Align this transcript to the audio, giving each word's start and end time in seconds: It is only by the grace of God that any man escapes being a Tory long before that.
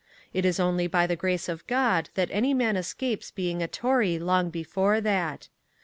It 0.33 0.45
is 0.45 0.59
only 0.59 0.87
by 0.87 1.05
the 1.05 1.15
grace 1.15 1.47
of 1.47 1.67
God 1.67 2.09
that 2.15 2.29
any 2.31 2.55
man 2.55 2.75
escapes 2.75 3.29
being 3.29 3.61
a 3.61 3.67
Tory 3.67 4.17
long 4.17 4.49
before 4.49 4.99
that. 4.99 5.47